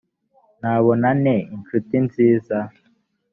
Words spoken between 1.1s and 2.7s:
nte incuti nziza